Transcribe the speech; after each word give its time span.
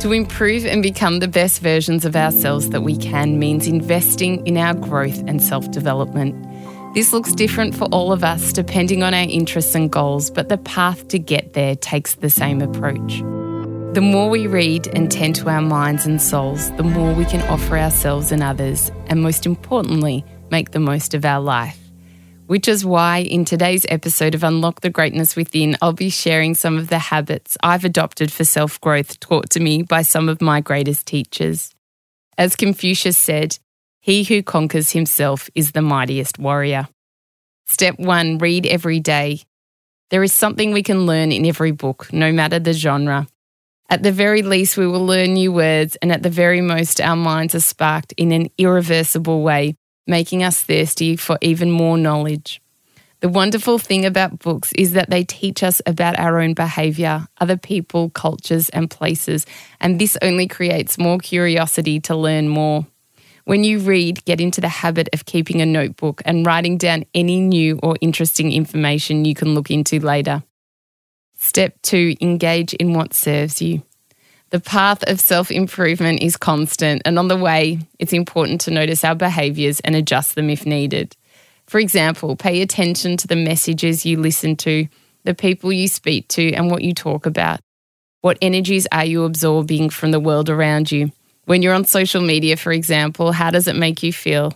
To 0.00 0.12
improve 0.12 0.64
and 0.64 0.80
become 0.80 1.18
the 1.18 1.26
best 1.26 1.60
versions 1.60 2.04
of 2.04 2.14
ourselves 2.14 2.70
that 2.70 2.82
we 2.82 2.96
can 2.96 3.40
means 3.40 3.66
investing 3.66 4.46
in 4.46 4.56
our 4.56 4.72
growth 4.72 5.18
and 5.26 5.42
self 5.42 5.68
development. 5.72 6.36
This 6.94 7.12
looks 7.12 7.32
different 7.32 7.74
for 7.74 7.86
all 7.86 8.12
of 8.12 8.22
us 8.22 8.52
depending 8.52 9.02
on 9.02 9.12
our 9.12 9.26
interests 9.28 9.74
and 9.74 9.90
goals, 9.90 10.30
but 10.30 10.48
the 10.48 10.58
path 10.58 11.08
to 11.08 11.18
get 11.18 11.54
there 11.54 11.74
takes 11.74 12.14
the 12.14 12.30
same 12.30 12.62
approach. 12.62 13.18
The 13.94 14.00
more 14.00 14.30
we 14.30 14.46
read 14.46 14.86
and 14.94 15.10
tend 15.10 15.34
to 15.36 15.48
our 15.48 15.62
minds 15.62 16.06
and 16.06 16.22
souls, 16.22 16.70
the 16.76 16.84
more 16.84 17.12
we 17.12 17.24
can 17.24 17.42
offer 17.48 17.76
ourselves 17.76 18.30
and 18.30 18.42
others, 18.42 18.92
and 19.08 19.20
most 19.20 19.46
importantly, 19.46 20.24
make 20.50 20.70
the 20.70 20.80
most 20.80 21.12
of 21.12 21.24
our 21.24 21.40
life. 21.40 21.87
Which 22.48 22.66
is 22.66 22.82
why 22.82 23.18
in 23.18 23.44
today's 23.44 23.84
episode 23.90 24.34
of 24.34 24.42
Unlock 24.42 24.80
the 24.80 24.88
Greatness 24.88 25.36
Within, 25.36 25.76
I'll 25.82 25.92
be 25.92 26.08
sharing 26.08 26.54
some 26.54 26.78
of 26.78 26.88
the 26.88 26.98
habits 26.98 27.58
I've 27.62 27.84
adopted 27.84 28.32
for 28.32 28.42
self 28.42 28.80
growth 28.80 29.20
taught 29.20 29.50
to 29.50 29.60
me 29.60 29.82
by 29.82 30.00
some 30.00 30.30
of 30.30 30.40
my 30.40 30.62
greatest 30.62 31.04
teachers. 31.04 31.74
As 32.38 32.56
Confucius 32.56 33.18
said, 33.18 33.58
he 34.00 34.24
who 34.24 34.42
conquers 34.42 34.92
himself 34.92 35.50
is 35.54 35.72
the 35.72 35.82
mightiest 35.82 36.38
warrior. 36.38 36.88
Step 37.66 37.98
one 37.98 38.38
read 38.38 38.64
every 38.64 38.98
day. 38.98 39.42
There 40.08 40.22
is 40.22 40.32
something 40.32 40.72
we 40.72 40.82
can 40.82 41.04
learn 41.04 41.32
in 41.32 41.44
every 41.44 41.72
book, 41.72 42.10
no 42.14 42.32
matter 42.32 42.58
the 42.58 42.72
genre. 42.72 43.26
At 43.90 44.02
the 44.02 44.12
very 44.12 44.40
least, 44.40 44.78
we 44.78 44.86
will 44.86 45.04
learn 45.04 45.34
new 45.34 45.52
words, 45.52 45.96
and 45.96 46.10
at 46.10 46.22
the 46.22 46.30
very 46.30 46.62
most, 46.62 46.98
our 46.98 47.14
minds 47.14 47.54
are 47.54 47.60
sparked 47.60 48.14
in 48.16 48.32
an 48.32 48.48
irreversible 48.56 49.42
way 49.42 49.76
making 50.08 50.42
us 50.42 50.60
thirsty 50.60 51.14
for 51.14 51.38
even 51.40 51.70
more 51.70 51.96
knowledge. 51.98 52.60
The 53.20 53.28
wonderful 53.28 53.78
thing 53.78 54.06
about 54.06 54.38
books 54.38 54.72
is 54.74 54.92
that 54.92 55.10
they 55.10 55.24
teach 55.24 55.62
us 55.62 55.82
about 55.86 56.18
our 56.18 56.40
own 56.40 56.54
behaviour, 56.54 57.26
other 57.40 57.56
people, 57.56 58.10
cultures, 58.10 58.68
and 58.68 58.88
places, 58.88 59.44
and 59.80 59.98
this 59.98 60.16
only 60.22 60.46
creates 60.46 60.98
more 60.98 61.18
curiosity 61.18 61.98
to 62.00 62.14
learn 62.14 62.48
more. 62.48 62.86
When 63.44 63.64
you 63.64 63.80
read, 63.80 64.24
get 64.24 64.40
into 64.40 64.60
the 64.60 64.68
habit 64.68 65.08
of 65.12 65.24
keeping 65.24 65.60
a 65.60 65.66
notebook 65.66 66.22
and 66.24 66.46
writing 66.46 66.78
down 66.78 67.06
any 67.14 67.40
new 67.40 67.80
or 67.82 67.96
interesting 68.00 68.52
information 68.52 69.24
you 69.24 69.34
can 69.34 69.54
look 69.54 69.70
into 69.70 69.98
later. 69.98 70.44
Step 71.34 71.80
two 71.82 72.14
engage 72.20 72.74
in 72.74 72.92
what 72.92 73.14
serves 73.14 73.62
you. 73.62 73.82
The 74.50 74.60
path 74.60 75.02
of 75.06 75.20
self 75.20 75.50
improvement 75.50 76.22
is 76.22 76.38
constant, 76.38 77.02
and 77.04 77.18
on 77.18 77.28
the 77.28 77.36
way, 77.36 77.80
it's 77.98 78.14
important 78.14 78.62
to 78.62 78.70
notice 78.70 79.04
our 79.04 79.14
behaviours 79.14 79.80
and 79.80 79.94
adjust 79.94 80.34
them 80.34 80.48
if 80.48 80.64
needed. 80.64 81.14
For 81.66 81.78
example, 81.78 82.34
pay 82.34 82.62
attention 82.62 83.18
to 83.18 83.26
the 83.26 83.36
messages 83.36 84.06
you 84.06 84.18
listen 84.18 84.56
to, 84.56 84.88
the 85.24 85.34
people 85.34 85.70
you 85.70 85.86
speak 85.86 86.28
to, 86.28 86.52
and 86.54 86.70
what 86.70 86.82
you 86.82 86.94
talk 86.94 87.26
about. 87.26 87.60
What 88.22 88.38
energies 88.40 88.86
are 88.90 89.04
you 89.04 89.24
absorbing 89.24 89.90
from 89.90 90.12
the 90.12 90.20
world 90.20 90.48
around 90.48 90.90
you? 90.90 91.12
When 91.44 91.60
you're 91.60 91.74
on 91.74 91.84
social 91.84 92.22
media, 92.22 92.56
for 92.56 92.72
example, 92.72 93.32
how 93.32 93.50
does 93.50 93.68
it 93.68 93.76
make 93.76 94.02
you 94.02 94.14
feel? 94.14 94.54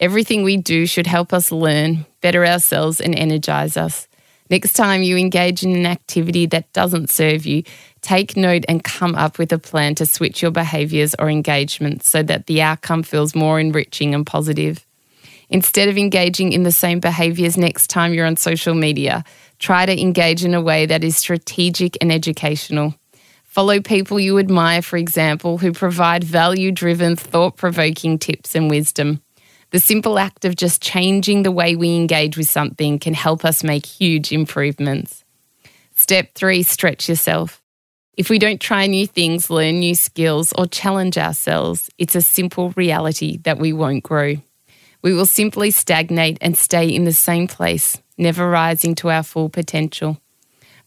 Everything 0.00 0.42
we 0.42 0.56
do 0.56 0.86
should 0.86 1.06
help 1.06 1.34
us 1.34 1.52
learn, 1.52 2.06
better 2.22 2.46
ourselves, 2.46 3.00
and 3.00 3.14
energize 3.14 3.76
us. 3.76 4.08
Next 4.54 4.74
time 4.74 5.02
you 5.02 5.16
engage 5.16 5.64
in 5.64 5.74
an 5.74 5.84
activity 5.84 6.46
that 6.46 6.72
doesn't 6.72 7.10
serve 7.10 7.44
you, 7.44 7.64
take 8.02 8.36
note 8.36 8.64
and 8.68 8.84
come 8.84 9.16
up 9.16 9.36
with 9.36 9.52
a 9.52 9.58
plan 9.58 9.96
to 9.96 10.06
switch 10.06 10.42
your 10.42 10.52
behaviours 10.52 11.12
or 11.18 11.28
engagements 11.28 12.08
so 12.08 12.22
that 12.22 12.46
the 12.46 12.62
outcome 12.62 13.02
feels 13.02 13.34
more 13.34 13.58
enriching 13.58 14.14
and 14.14 14.24
positive. 14.24 14.86
Instead 15.50 15.88
of 15.88 15.98
engaging 15.98 16.52
in 16.52 16.62
the 16.62 16.70
same 16.70 17.00
behaviours 17.00 17.56
next 17.56 17.88
time 17.88 18.14
you're 18.14 18.26
on 18.28 18.36
social 18.36 18.74
media, 18.74 19.24
try 19.58 19.86
to 19.86 20.00
engage 20.00 20.44
in 20.44 20.54
a 20.54 20.62
way 20.62 20.86
that 20.86 21.02
is 21.02 21.16
strategic 21.16 21.98
and 22.00 22.12
educational. 22.12 22.94
Follow 23.42 23.80
people 23.80 24.20
you 24.20 24.38
admire, 24.38 24.82
for 24.82 24.98
example, 24.98 25.58
who 25.58 25.72
provide 25.72 26.22
value 26.22 26.70
driven, 26.70 27.16
thought 27.16 27.56
provoking 27.56 28.20
tips 28.20 28.54
and 28.54 28.70
wisdom. 28.70 29.20
The 29.74 29.80
simple 29.80 30.20
act 30.20 30.44
of 30.44 30.54
just 30.54 30.80
changing 30.80 31.42
the 31.42 31.50
way 31.50 31.74
we 31.74 31.96
engage 31.96 32.36
with 32.36 32.48
something 32.48 33.00
can 33.00 33.12
help 33.12 33.44
us 33.44 33.64
make 33.64 33.84
huge 33.84 34.30
improvements. 34.30 35.24
Step 35.96 36.32
three 36.36 36.62
stretch 36.62 37.08
yourself. 37.08 37.60
If 38.16 38.30
we 38.30 38.38
don't 38.38 38.60
try 38.60 38.86
new 38.86 39.04
things, 39.04 39.50
learn 39.50 39.80
new 39.80 39.96
skills, 39.96 40.52
or 40.56 40.66
challenge 40.66 41.18
ourselves, 41.18 41.90
it's 41.98 42.14
a 42.14 42.22
simple 42.22 42.70
reality 42.76 43.38
that 43.38 43.58
we 43.58 43.72
won't 43.72 44.04
grow. 44.04 44.36
We 45.02 45.12
will 45.12 45.26
simply 45.26 45.72
stagnate 45.72 46.38
and 46.40 46.56
stay 46.56 46.86
in 46.86 47.02
the 47.02 47.12
same 47.12 47.48
place, 47.48 48.00
never 48.16 48.48
rising 48.48 48.94
to 48.94 49.10
our 49.10 49.24
full 49.24 49.48
potential. 49.48 50.20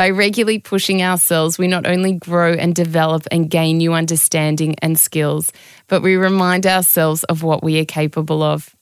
By 0.00 0.08
regularly 0.08 0.58
pushing 0.58 1.02
ourselves, 1.02 1.58
we 1.58 1.68
not 1.68 1.84
only 1.84 2.14
grow 2.14 2.54
and 2.54 2.74
develop 2.74 3.24
and 3.30 3.50
gain 3.50 3.76
new 3.76 3.92
understanding 3.92 4.74
and 4.80 4.98
skills, 4.98 5.52
but 5.88 6.00
we 6.00 6.16
remind 6.16 6.66
ourselves 6.66 7.22
of 7.24 7.42
what 7.42 7.62
we 7.62 7.78
are 7.80 7.84
capable 7.84 8.42
of. 8.42 8.74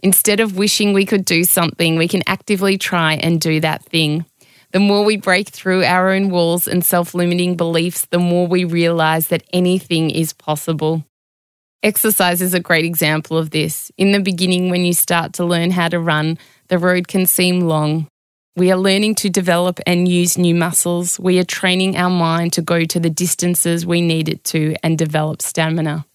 Instead 0.00 0.40
of 0.40 0.56
wishing 0.56 0.92
we 0.92 1.06
could 1.06 1.24
do 1.24 1.44
something, 1.44 1.94
we 1.94 2.08
can 2.08 2.24
actively 2.26 2.76
try 2.78 3.12
and 3.12 3.40
do 3.40 3.60
that 3.60 3.84
thing. 3.84 4.24
The 4.72 4.80
more 4.80 5.04
we 5.04 5.16
break 5.16 5.50
through 5.50 5.84
our 5.84 6.10
own 6.10 6.30
walls 6.30 6.66
and 6.66 6.84
self 6.84 7.14
limiting 7.14 7.56
beliefs, 7.56 8.06
the 8.06 8.18
more 8.18 8.48
we 8.48 8.64
realize 8.64 9.28
that 9.28 9.44
anything 9.52 10.10
is 10.10 10.32
possible. 10.32 11.04
Exercise 11.84 12.42
is 12.42 12.54
a 12.54 12.58
great 12.58 12.84
example 12.84 13.38
of 13.38 13.50
this. 13.50 13.92
In 13.96 14.10
the 14.10 14.18
beginning, 14.18 14.70
when 14.70 14.84
you 14.84 14.94
start 14.94 15.34
to 15.34 15.44
learn 15.44 15.70
how 15.70 15.86
to 15.86 16.00
run, 16.00 16.38
the 16.66 16.78
road 16.78 17.06
can 17.06 17.24
seem 17.24 17.60
long. 17.60 18.08
We 18.56 18.72
are 18.72 18.78
learning 18.78 19.16
to 19.16 19.28
develop 19.28 19.80
and 19.86 20.08
use 20.08 20.38
new 20.38 20.54
muscles. 20.54 21.20
We 21.20 21.38
are 21.38 21.44
training 21.44 21.98
our 21.98 22.08
mind 22.08 22.54
to 22.54 22.62
go 22.62 22.86
to 22.86 22.98
the 22.98 23.10
distances 23.10 23.84
we 23.84 24.00
need 24.00 24.30
it 24.30 24.44
to 24.44 24.74
and 24.82 24.96
develop 24.96 25.42
stamina. 25.42 26.06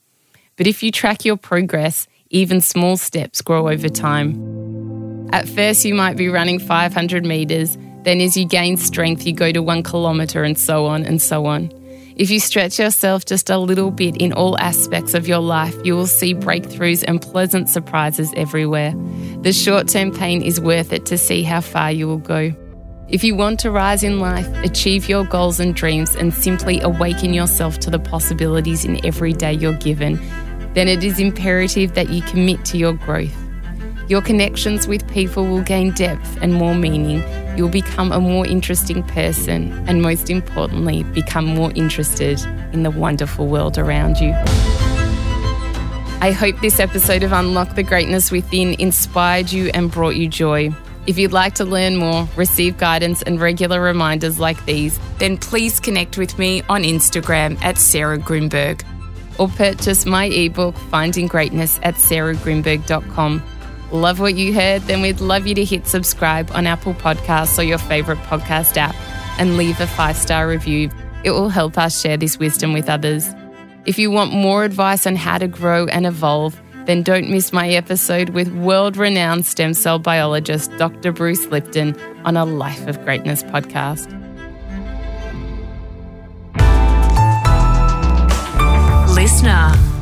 But 0.58 0.66
if 0.66 0.82
you 0.82 0.92
track 0.92 1.24
your 1.24 1.38
progress, 1.38 2.08
even 2.32 2.60
small 2.60 2.98
steps 2.98 3.44
grow 3.44 3.70
over 3.70 3.90
time. 3.90 5.30
At 5.32 5.48
first, 5.48 5.86
you 5.86 5.94
might 5.94 6.18
be 6.18 6.30
running 6.30 6.58
500 6.58 7.24
metres, 7.24 7.78
then, 8.04 8.20
as 8.20 8.36
you 8.36 8.48
gain 8.48 8.78
strength, 8.78 9.28
you 9.28 9.34
go 9.34 9.52
to 9.52 9.62
one 9.62 9.84
kilometre 9.84 10.44
and 10.44 10.58
so 10.58 10.88
on 10.88 11.04
and 11.04 11.22
so 11.22 11.46
on. 11.46 11.72
If 12.16 12.30
you 12.30 12.40
stretch 12.40 12.78
yourself 12.78 13.26
just 13.26 13.50
a 13.50 13.58
little 13.58 13.92
bit 13.92 14.18
in 14.18 14.34
all 14.34 14.58
aspects 14.60 15.14
of 15.14 15.28
your 15.28 15.40
life, 15.40 15.76
you 15.84 15.96
will 15.96 16.08
see 16.08 16.34
breakthroughs 16.34 17.04
and 17.08 17.22
pleasant 17.22 17.70
surprises 17.70 18.34
everywhere. 18.36 18.94
The 19.42 19.54
short 19.54 19.88
term 19.88 20.12
pain 20.12 20.42
is 20.42 20.60
worth 20.60 20.92
it 20.92 21.06
to 21.08 21.18
see 21.18 21.44
how 21.44 21.62
far 21.62 21.92
you 21.92 22.08
will 22.08 22.18
go. 22.18 22.54
If 23.08 23.24
you 23.24 23.36
want 23.36 23.60
to 23.62 23.72
rise 23.72 24.04
in 24.04 24.20
life, 24.20 24.48
achieve 24.64 25.10
your 25.10 25.26
goals 25.26 25.60
and 25.60 25.76
dreams, 25.76 26.16
and 26.16 26.34
simply 26.34 26.80
awaken 26.82 27.34
yourself 27.34 27.80
to 27.80 27.90
the 27.90 28.00
possibilities 28.00 28.86
in 28.86 29.06
every 29.06 29.34
day 29.34 29.54
you're 29.54 29.74
given, 29.74 30.20
then 30.74 30.88
it 30.88 31.04
is 31.04 31.20
imperative 31.20 31.94
that 31.96 32.10
you 32.10 32.22
commit 32.22 32.64
to 32.66 32.78
your 32.78 32.94
growth. 32.94 33.41
Your 34.12 34.22
connections 34.22 34.90
with 34.90 35.10
people 35.10 35.48
will 35.48 35.62
gain 35.62 35.92
depth 35.92 36.38
and 36.42 36.54
more 36.54 36.76
meaning. 36.76 37.24
You'll 37.58 37.70
become 37.70 38.12
a 38.12 38.20
more 38.20 38.46
interesting 38.46 39.04
person, 39.04 39.72
and 39.88 40.02
most 40.02 40.30
importantly, 40.30 41.04
become 41.04 41.46
more 41.46 41.72
interested 41.76 42.42
in 42.74 42.84
the 42.84 42.92
wonderful 42.92 43.48
world 43.48 43.78
around 43.78 44.18
you. 44.18 44.34
I 46.20 46.36
hope 46.38 46.60
this 46.60 46.82
episode 46.82 47.24
of 47.24 47.32
Unlock 47.32 47.76
the 47.76 47.84
Greatness 47.84 48.32
Within 48.32 48.74
inspired 48.82 49.50
you 49.50 49.72
and 49.74 49.90
brought 49.90 50.18
you 50.18 50.28
joy. 50.28 50.72
If 51.08 51.18
you'd 51.18 51.32
like 51.32 51.56
to 51.56 51.64
learn 51.64 51.96
more, 51.96 52.28
receive 52.36 52.78
guidance, 52.78 53.22
and 53.22 53.40
regular 53.40 53.82
reminders 53.82 54.40
like 54.40 54.66
these, 54.66 55.00
then 55.20 55.38
please 55.38 55.80
connect 55.80 56.18
with 56.18 56.38
me 56.38 56.64
on 56.68 56.84
Instagram 56.84 57.58
at 57.62 57.78
Sarah 57.78 58.20
Grynberg 58.20 58.84
or 59.40 59.48
purchase 59.48 60.06
my 60.06 60.26
ebook, 60.26 60.76
Finding 60.76 61.28
Greatness, 61.28 61.80
at 61.82 61.96
sarahgrynberg.com 61.96 63.42
love 63.92 64.20
what 64.20 64.36
you 64.36 64.54
heard, 64.54 64.82
then 64.84 65.02
we'd 65.02 65.22
love 65.22 65.48
you 65.48 65.56
to 65.56 65.66
hit 65.66 65.88
subscribe 65.88 66.52
on 66.52 66.68
Apple 66.68 66.94
Podcasts 66.94 67.58
or 67.58 67.64
your 67.64 67.78
favorite 67.78 68.20
podcast 68.20 68.78
app 68.78 68.96
and 69.40 69.58
leave 69.58 69.80
a 69.80 69.88
five 69.88 70.18
star 70.18 70.48
review. 70.48 70.90
It 71.24 71.32
will 71.32 71.50
help 71.50 71.78
us 71.78 72.00
share 72.00 72.18
this 72.18 72.40
wisdom 72.40 72.74
with 72.74 72.90
others. 72.90 73.30
If 73.86 73.98
you 73.98 74.12
want 74.12 74.32
more 74.32 74.64
advice 74.64 75.08
on 75.08 75.16
how 75.16 75.38
to 75.38 75.48
grow 75.48 75.88
and 75.88 76.06
evolve, 76.06 76.60
then 76.86 77.04
don't 77.04 77.30
miss 77.30 77.54
my 77.54 77.70
episode 77.70 78.30
with 78.30 78.48
world 78.56 78.98
renowned 78.98 79.46
stem 79.46 79.74
cell 79.74 80.00
biologist 80.00 80.76
Dr. 80.78 81.12
Bruce 81.12 81.46
Lipton 81.48 82.00
on 82.26 82.38
a 82.38 82.46
Life 82.46 82.88
of 82.88 83.04
Greatness 83.04 83.44
podcast. 83.44 84.08
Listener. 89.16 90.01